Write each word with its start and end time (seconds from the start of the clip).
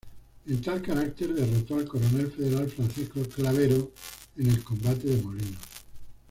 En 0.49 0.59
tal 0.61 0.81
carácter, 0.81 1.31
derrotó 1.31 1.75
al 1.75 1.85
coronel 1.87 2.31
federal 2.31 2.67
Francisco 2.71 3.21
Clavero 3.21 3.91
en 4.35 4.49
el 4.49 4.63
combate 4.63 5.05
de 5.09 5.21
Molinos. 5.21 5.59